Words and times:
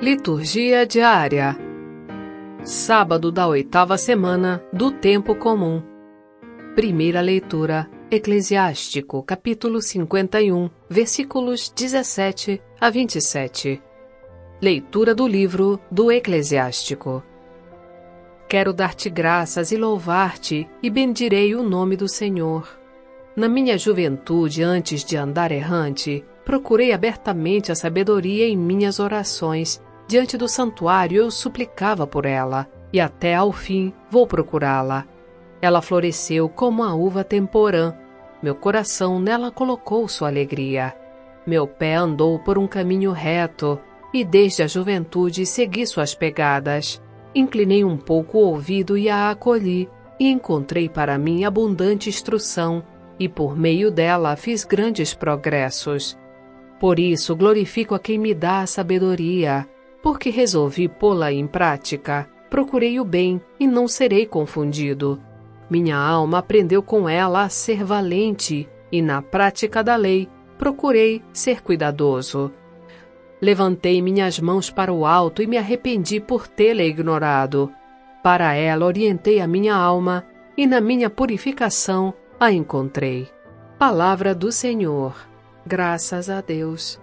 Liturgia 0.00 0.84
diária. 0.84 1.56
Sábado 2.62 3.32
da 3.32 3.48
oitava 3.48 3.96
semana 3.96 4.62
do 4.70 4.92
Tempo 4.92 5.34
Comum. 5.34 5.82
Primeira 6.74 7.22
leitura. 7.22 7.88
Eclesiástico, 8.10 9.22
capítulo 9.22 9.80
51, 9.80 10.68
versículos 10.88 11.72
17 11.74 12.62
a 12.78 12.90
27. 12.90 13.82
Leitura 14.60 15.14
do 15.14 15.26
livro 15.26 15.80
do 15.90 16.12
Eclesiástico. 16.12 17.24
Quero 18.46 18.74
dar-te 18.74 19.08
graças 19.08 19.72
e 19.72 19.78
louvar-te, 19.78 20.68
e 20.82 20.90
bendirei 20.90 21.54
o 21.54 21.62
nome 21.62 21.96
do 21.96 22.06
Senhor. 22.06 22.68
Na 23.34 23.48
minha 23.48 23.78
juventude, 23.78 24.62
antes 24.62 25.02
de 25.02 25.16
andar 25.16 25.50
errante, 25.50 26.22
procurei 26.44 26.92
abertamente 26.92 27.72
a 27.72 27.74
sabedoria 27.74 28.46
em 28.46 28.56
minhas 28.56 29.00
orações. 29.00 29.82
Diante 30.08 30.36
do 30.36 30.48
santuário 30.48 31.22
eu 31.22 31.30
suplicava 31.30 32.06
por 32.06 32.26
ela, 32.26 32.68
e 32.92 33.00
até 33.00 33.34
ao 33.34 33.50
fim 33.52 33.92
vou 34.10 34.26
procurá-la. 34.26 35.04
Ela 35.60 35.82
floresceu 35.82 36.48
como 36.48 36.84
a 36.84 36.94
uva 36.94 37.24
temporã. 37.24 37.92
Meu 38.42 38.54
coração 38.54 39.18
nela 39.18 39.50
colocou 39.50 40.06
sua 40.06 40.28
alegria. 40.28 40.94
Meu 41.44 41.66
pé 41.66 41.94
andou 41.94 42.38
por 42.38 42.56
um 42.56 42.66
caminho 42.66 43.10
reto, 43.10 43.80
e 44.14 44.24
desde 44.24 44.62
a 44.62 44.66
juventude 44.66 45.44
segui 45.44 45.86
suas 45.86 46.14
pegadas. 46.14 47.02
Inclinei 47.34 47.84
um 47.84 47.96
pouco 47.96 48.38
o 48.38 48.42
ouvido 48.42 48.96
e 48.96 49.08
a 49.08 49.30
acolhi, 49.30 49.88
e 50.20 50.28
encontrei 50.28 50.88
para 50.88 51.18
mim 51.18 51.44
abundante 51.44 52.08
instrução, 52.08 52.82
e 53.18 53.28
por 53.28 53.56
meio 53.56 53.90
dela 53.90 54.36
fiz 54.36 54.64
grandes 54.64 55.12
progressos. 55.14 56.16
Por 56.78 56.98
isso 56.98 57.34
glorifico 57.34 57.94
a 57.94 57.98
quem 57.98 58.18
me 58.18 58.34
dá 58.34 58.60
a 58.60 58.66
sabedoria, 58.66 59.66
porque 60.02 60.30
resolvi 60.30 60.88
pô-la 60.88 61.32
em 61.32 61.46
prática. 61.46 62.28
Procurei 62.48 63.00
o 63.00 63.04
bem 63.04 63.40
e 63.58 63.66
não 63.66 63.88
serei 63.88 64.26
confundido. 64.26 65.20
Minha 65.68 65.96
alma 65.96 66.38
aprendeu 66.38 66.82
com 66.82 67.08
ela 67.08 67.42
a 67.42 67.48
ser 67.48 67.84
valente, 67.84 68.68
e 68.90 69.02
na 69.02 69.20
prática 69.20 69.82
da 69.82 69.96
lei 69.96 70.28
procurei 70.56 71.22
ser 71.32 71.60
cuidadoso. 71.60 72.52
Levantei 73.40 74.00
minhas 74.00 74.40
mãos 74.40 74.70
para 74.70 74.92
o 74.92 75.04
alto 75.04 75.42
e 75.42 75.46
me 75.46 75.58
arrependi 75.58 76.20
por 76.20 76.46
tê-la 76.48 76.82
ignorado. 76.82 77.70
Para 78.22 78.54
ela 78.54 78.86
orientei 78.86 79.40
a 79.40 79.46
minha 79.46 79.74
alma, 79.74 80.24
e 80.56 80.66
na 80.66 80.80
minha 80.80 81.10
purificação 81.10 82.14
a 82.40 82.50
encontrei. 82.50 83.28
Palavra 83.78 84.34
do 84.34 84.50
Senhor. 84.50 85.14
Graças 85.66 86.30
a 86.30 86.40
Deus. 86.40 86.98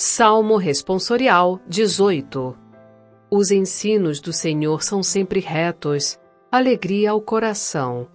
Salmo 0.00 0.58
Responsorial 0.58 1.58
18 1.66 2.56
Os 3.28 3.50
ensinos 3.50 4.20
do 4.20 4.32
Senhor 4.32 4.80
são 4.80 5.02
sempre 5.02 5.40
retos, 5.40 6.16
alegria 6.52 7.10
ao 7.10 7.20
coração. 7.20 8.06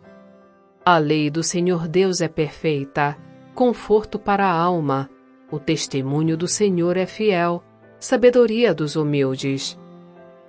A 0.86 0.98
lei 0.98 1.30
do 1.30 1.44
Senhor 1.44 1.90
Deus 1.90 2.22
é 2.22 2.30
perfeita, 2.30 3.18
conforto 3.54 4.18
para 4.18 4.46
a 4.46 4.58
alma. 4.58 5.10
O 5.52 5.60
testemunho 5.60 6.38
do 6.38 6.48
Senhor 6.48 6.96
é 6.96 7.06
fiel, 7.06 7.62
sabedoria 8.00 8.74
dos 8.74 8.96
humildes. 8.96 9.78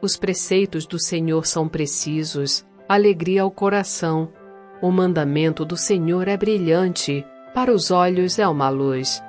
Os 0.01 0.17
preceitos 0.17 0.87
do 0.87 1.01
Senhor 1.01 1.47
são 1.47 1.67
precisos, 1.67 2.65
alegria 2.89 3.43
ao 3.43 3.51
coração. 3.51 4.33
O 4.81 4.89
mandamento 4.93 5.65
do 5.65 5.77
Senhor 5.77 6.29
é 6.29 6.37
brilhante, 6.37 7.27
para 7.53 7.73
os 7.73 7.91
olhos 7.91 8.39
é 8.39 8.47
uma 8.47 8.69
luz. 8.69 9.21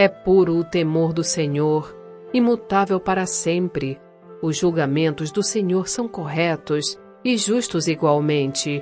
É 0.00 0.06
puro 0.06 0.54
o 0.54 0.62
temor 0.62 1.12
do 1.12 1.24
Senhor, 1.24 1.92
imutável 2.32 3.00
para 3.00 3.26
sempre. 3.26 4.00
Os 4.40 4.56
julgamentos 4.56 5.32
do 5.32 5.42
Senhor 5.42 5.88
são 5.88 6.06
corretos 6.06 6.96
e 7.24 7.36
justos 7.36 7.88
igualmente. 7.88 8.80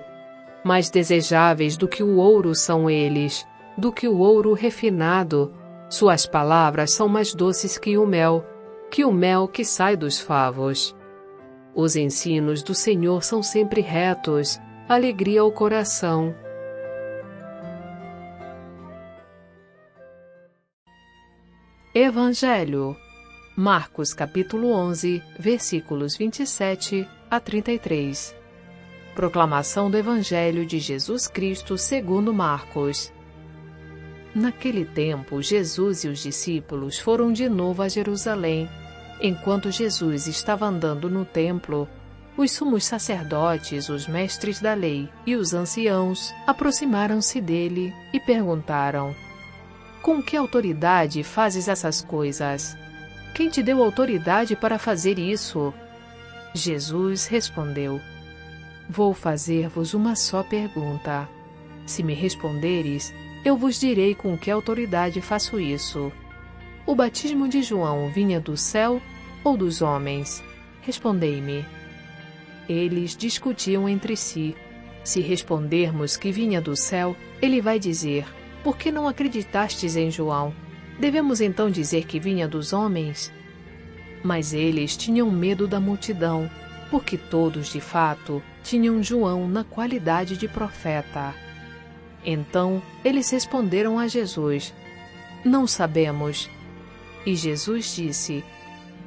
Mais 0.62 0.90
desejáveis 0.90 1.74
do 1.74 1.88
que 1.88 2.02
o 2.02 2.18
ouro 2.18 2.54
são 2.54 2.90
eles, 2.90 3.46
do 3.78 3.90
que 3.90 4.06
o 4.06 4.18
ouro 4.18 4.52
refinado. 4.52 5.54
Suas 5.88 6.26
palavras 6.26 6.92
são 6.92 7.08
mais 7.08 7.34
doces 7.34 7.78
que 7.78 7.96
o 7.96 8.04
mel, 8.04 8.44
que 8.90 9.02
o 9.02 9.10
mel 9.10 9.48
que 9.48 9.64
sai 9.64 9.96
dos 9.96 10.20
favos. 10.20 10.94
Os 11.74 11.96
ensinos 11.96 12.62
do 12.62 12.74
Senhor 12.74 13.24
são 13.24 13.42
sempre 13.42 13.80
retos, 13.80 14.60
alegria 14.86 15.40
ao 15.40 15.50
coração. 15.50 16.34
Evangelho 21.98 22.94
Marcos 23.56 24.12
capítulo 24.12 24.70
11, 24.70 25.22
versículos 25.38 26.14
27 26.14 27.08
a 27.30 27.40
33. 27.40 28.36
Proclamação 29.14 29.90
do 29.90 29.96
Evangelho 29.96 30.66
de 30.66 30.78
Jesus 30.78 31.26
Cristo 31.26 31.78
segundo 31.78 32.34
Marcos. 32.34 33.10
Naquele 34.34 34.84
tempo, 34.84 35.40
Jesus 35.40 36.04
e 36.04 36.08
os 36.08 36.18
discípulos 36.18 36.98
foram 36.98 37.32
de 37.32 37.48
novo 37.48 37.80
a 37.80 37.88
Jerusalém 37.88 38.68
Enquanto 39.18 39.70
Jesus 39.70 40.26
estava 40.26 40.66
andando 40.66 41.08
no 41.08 41.24
templo, 41.24 41.88
os 42.36 42.52
sumos 42.52 42.84
sacerdotes, 42.84 43.88
os 43.88 44.06
mestres 44.06 44.60
da 44.60 44.74
lei 44.74 45.08
e 45.24 45.34
os 45.34 45.54
anciãos 45.54 46.30
aproximaram-se 46.46 47.40
dele 47.40 47.90
e 48.12 48.20
perguntaram: 48.20 49.16
Com 50.06 50.22
que 50.22 50.36
autoridade 50.36 51.24
fazes 51.24 51.66
essas 51.66 52.00
coisas? 52.00 52.78
Quem 53.34 53.48
te 53.48 53.60
deu 53.60 53.82
autoridade 53.82 54.54
para 54.54 54.78
fazer 54.78 55.18
isso? 55.18 55.74
Jesus 56.54 57.26
respondeu: 57.26 58.00
Vou 58.88 59.12
fazer-vos 59.12 59.94
uma 59.94 60.14
só 60.14 60.44
pergunta. 60.44 61.28
Se 61.84 62.04
me 62.04 62.14
responderes, 62.14 63.12
eu 63.44 63.56
vos 63.56 63.80
direi 63.80 64.14
com 64.14 64.38
que 64.38 64.48
autoridade 64.48 65.20
faço 65.20 65.58
isso. 65.58 66.12
O 66.86 66.94
batismo 66.94 67.48
de 67.48 67.60
João 67.60 68.08
vinha 68.08 68.38
do 68.40 68.56
céu 68.56 69.02
ou 69.42 69.56
dos 69.56 69.82
homens? 69.82 70.40
Respondei-me. 70.82 71.66
Eles 72.68 73.16
discutiam 73.16 73.88
entre 73.88 74.16
si. 74.16 74.54
Se 75.02 75.20
respondermos 75.20 76.16
que 76.16 76.30
vinha 76.30 76.60
do 76.60 76.76
céu, 76.76 77.16
ele 77.42 77.60
vai 77.60 77.80
dizer: 77.80 78.24
Por 78.66 78.76
que 78.76 78.90
não 78.90 79.06
acreditastes 79.06 79.94
em 79.94 80.10
João? 80.10 80.52
Devemos 80.98 81.40
então 81.40 81.70
dizer 81.70 82.04
que 82.04 82.18
vinha 82.18 82.48
dos 82.48 82.72
homens? 82.72 83.32
Mas 84.24 84.52
eles 84.52 84.96
tinham 84.96 85.30
medo 85.30 85.68
da 85.68 85.78
multidão, 85.78 86.50
porque 86.90 87.16
todos, 87.16 87.68
de 87.68 87.80
fato, 87.80 88.42
tinham 88.64 89.00
João 89.00 89.46
na 89.46 89.62
qualidade 89.62 90.36
de 90.36 90.48
profeta. 90.48 91.32
Então 92.24 92.82
eles 93.04 93.30
responderam 93.30 94.00
a 94.00 94.08
Jesus: 94.08 94.74
Não 95.44 95.64
sabemos. 95.64 96.50
E 97.24 97.36
Jesus 97.36 97.94
disse: 97.94 98.44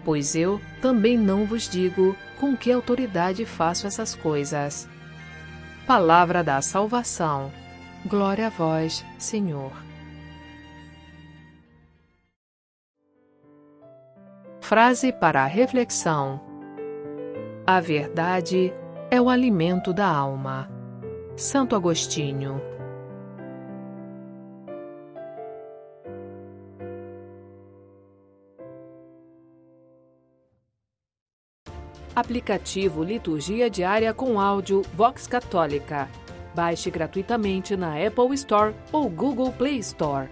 Pois 0.06 0.38
eu 0.38 0.62
também 0.82 1.18
não 1.18 1.46
vos 1.46 1.68
digo 1.68 2.16
com 2.40 2.56
que 2.56 2.72
autoridade 2.72 3.44
faço 3.44 3.86
essas 3.86 4.16
coisas. 4.16 4.88
Palavra 5.86 6.46
da 6.46 6.62
salvação. 6.62 7.59
Glória 8.06 8.48
a 8.48 8.50
vós, 8.50 9.06
Senhor. 9.18 9.74
Frase 14.62 15.12
para 15.12 15.44
a 15.44 15.46
reflexão: 15.46 16.40
A 17.68 17.82
verdade 17.82 18.74
é 19.12 19.20
o 19.20 19.30
alimento 19.30 19.92
da 19.92 20.08
alma. 20.08 20.70
Santo 21.36 21.76
Agostinho. 21.76 22.62
Aplicativo 32.16 33.04
Liturgia 33.04 33.70
Diária 33.70 34.14
com 34.14 34.40
áudio 34.40 34.84
Vox 34.94 35.28
Católica. 35.28 36.10
Baixe 36.54 36.90
gratuitamente 36.90 37.76
na 37.76 37.94
Apple 38.06 38.34
Store 38.36 38.74
ou 38.92 39.10
Google 39.10 39.52
Play 39.52 39.80
Store. 39.80 40.28